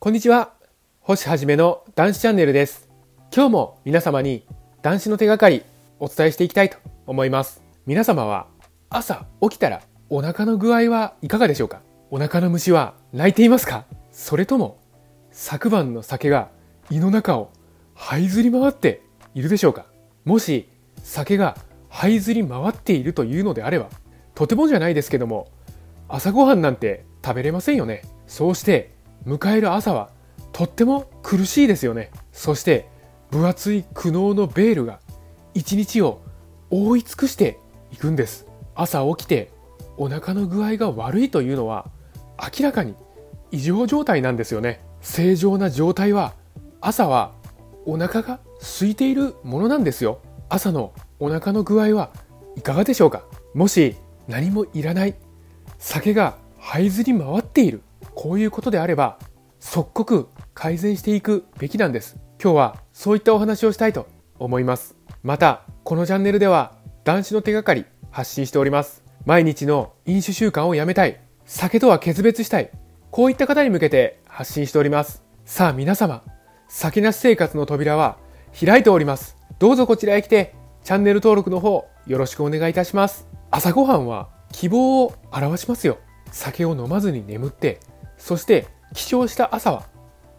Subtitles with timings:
[0.00, 0.52] こんにちは。
[1.00, 2.88] 星はじめの男子チャンネルです。
[3.34, 4.46] 今日も皆様に
[4.80, 5.64] 男子の手がかり
[5.98, 7.64] お伝えしていきたいと思います。
[7.84, 8.46] 皆様は
[8.90, 11.80] 朝起きたらお腹の具合はいかがでしょうか？
[12.12, 13.86] お腹の虫は泣いていますか？
[14.12, 14.78] それとも
[15.32, 16.48] 昨晩の酒が
[16.90, 17.50] 胃の中を
[17.96, 19.02] 這いずり回って
[19.34, 19.84] いるでしょうか？
[20.24, 20.68] もし
[21.02, 21.56] 酒が
[21.90, 23.88] 這いずり回っているというのであれば
[24.36, 25.48] とてもじゃないですけども
[26.06, 28.96] 朝ごはんなんて食べれませんよねそうして
[29.26, 30.10] 迎える朝は
[30.52, 32.10] とっても苦しいですよね。
[32.32, 32.88] そして
[33.30, 35.00] 分厚い苦悩のベールが
[35.54, 36.20] 一日を
[36.70, 37.58] 覆い尽くして
[37.92, 38.46] いくんです。
[38.74, 39.50] 朝起きて
[39.96, 41.86] お腹の具合が悪いというのは
[42.38, 42.94] 明らかに
[43.50, 44.80] 異常状態なんですよね。
[45.00, 46.34] 正常な状態は
[46.80, 47.32] 朝は
[47.86, 50.20] お腹が空いているものなんですよ。
[50.48, 52.12] 朝のお腹の具合は
[52.56, 53.24] いかがでしょうか。
[53.54, 55.14] もし何もいらない。
[55.78, 57.82] 酒が這いずり回っている。
[58.20, 59.16] こういうことであれば
[59.60, 62.18] 即刻改善していくべきなんです。
[62.42, 64.08] 今日はそういったお話をしたいと
[64.40, 64.96] 思います。
[65.22, 66.72] またこのチャンネルでは
[67.04, 69.04] 男子の手がかり発信しております。
[69.24, 71.20] 毎日の飲酒習慣をやめたい。
[71.44, 72.72] 酒とは決別したい。
[73.12, 75.22] こういった方に向けて発信しております。
[75.44, 76.24] さあ皆様
[76.66, 78.18] 酒なし生活の扉は
[78.52, 79.36] 開いております。
[79.60, 83.28] どうぞこちらへ来てチャンネル登録の方よろしくお願いいたします。
[83.52, 85.98] 朝ごはんは希望を表しますよ。
[86.32, 87.78] 酒を飲まずに眠って
[88.18, 89.86] そして起床した朝は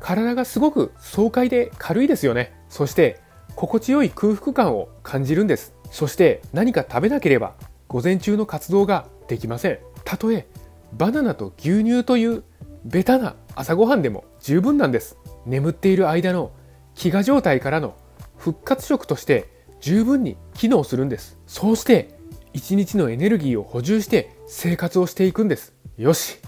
[0.00, 2.52] 体がすごく爽快で軽いですよね。
[2.68, 3.20] そして
[3.54, 5.74] 心地よい空腹感を感じるんです。
[5.90, 7.54] そして何か食べなければ
[7.88, 9.78] 午前中の活動ができません。
[10.04, 10.46] たとえ
[10.92, 12.44] バナナと牛乳という
[12.84, 15.16] ベタな朝ごはんでも十分なんです。
[15.46, 16.52] 眠っている間の
[16.94, 17.96] 飢餓状態からの
[18.36, 19.48] 復活食として
[19.80, 21.38] 十分に機能するんです。
[21.46, 22.18] そうして
[22.52, 25.74] 一日のエネルギーを補充して生活をしていくんです。
[25.96, 26.38] よし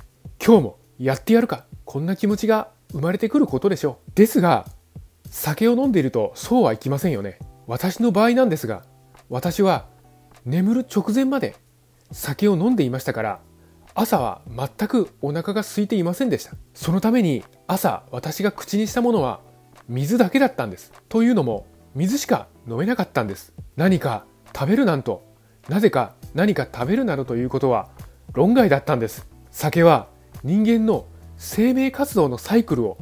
[0.44, 1.64] 今日もやってやるか。
[1.84, 4.10] こんな気持ちが生まれてくることでしょう。
[4.14, 4.66] ですが
[5.30, 7.38] 酒を飲んでいるとそうはいきませんよね。
[7.66, 8.82] 私の場合なんですが
[9.28, 9.86] 私は
[10.44, 11.54] 眠る直前まで
[12.10, 13.40] 酒を飲んでいましたから
[13.94, 16.52] 朝は全くお腹が空いていませんでした。
[16.74, 19.40] そのために朝私が口にしたものは
[19.88, 20.92] 水だけだったんです。
[21.08, 23.52] というのも水しか飲めなかったんです。
[23.76, 25.26] 何か食べるなんと
[25.68, 27.88] なぜか何か食べるなどということは
[28.32, 29.26] 論外だったんです。
[29.50, 30.08] 酒は
[30.44, 31.06] 人間の
[31.36, 32.98] 生命活動のサイクルを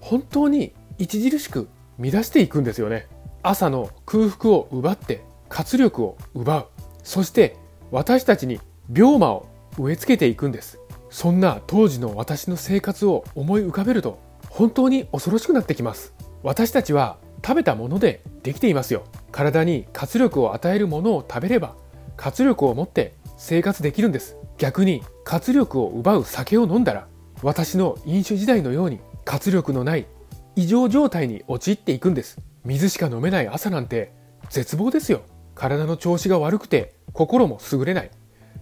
[0.00, 3.06] 本当に著しく乱していくんですよね。
[3.42, 6.68] 朝の空腹を奪って活力を奪う。
[7.02, 7.56] そして
[7.90, 8.60] 私たちに
[8.92, 9.48] 病魔を
[9.78, 10.78] 植え付けていくんです。
[11.10, 14.18] そんな当時の私の生活を思い浮かべると
[14.48, 16.14] 本当に恐ろしくなってきます。
[16.42, 19.04] 私たちは食べたものでできていますよ。
[19.30, 21.74] 体に活力を与えるものを食べれば
[22.16, 24.36] 活力を持って生活できるんです。
[24.62, 27.08] 逆に活力を奪う酒を飲んだら
[27.42, 30.06] 私の飲酒時代のように活力のない
[30.54, 34.12] 異常状態に陥っていくんです水しか飲めない朝なんて
[34.50, 35.22] 絶望ですよ。
[35.56, 38.10] 体の調子が悪くて心も優れない。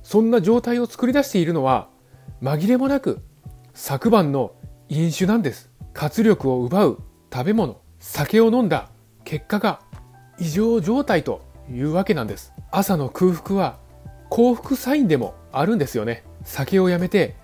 [0.03, 1.91] そんな状態を作り出しているのは
[2.41, 3.21] 紛れもなく
[3.75, 4.53] 昨晩の
[4.88, 8.88] 飲酒なんです活力を奪う食べ物酒を飲んだ
[9.25, 9.82] 結果が
[10.38, 12.55] 異常状態というわけなんです。
[12.71, 13.78] 朝の空腹は
[14.31, 16.25] 幸福サインでもあるんですよね。
[16.44, 17.37] 酒をやめて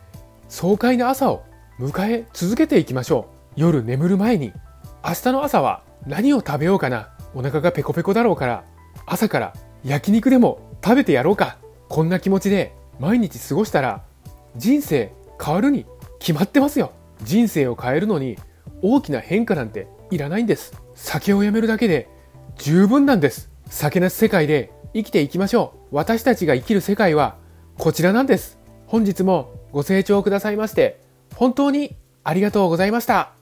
[0.49, 1.45] 爽快な朝を
[1.79, 3.61] 迎え続けていきましょう。
[3.61, 4.53] 夜眠る前に
[5.05, 7.11] 明日の朝は何を食べようかな。
[7.35, 8.65] お腹がペコペコだろうから
[9.07, 11.59] 朝から焼肉でも食べてやろうか。
[11.89, 14.03] こんな気持ちで毎日過ごしたら
[14.57, 15.13] 人生
[15.43, 15.87] 変わるに
[16.19, 16.93] 決まってますよ。
[17.23, 18.39] 人生を変えるのに
[18.83, 20.75] 大きな変化なんていらないんです。
[20.95, 22.09] 酒をやめるだけで
[22.57, 23.51] 十分なんです。
[23.69, 25.97] 酒なし世界で生きていきましょう。
[25.97, 27.37] 私たちが生きる世界は
[27.79, 28.59] こちらなんです。
[28.87, 31.01] 本日もご清聴くださいまして
[31.35, 33.36] 本当にありがとうございました。